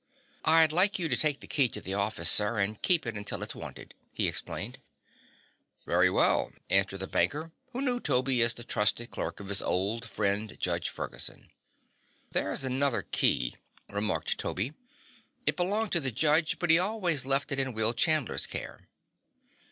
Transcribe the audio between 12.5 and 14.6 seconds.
another key," remarked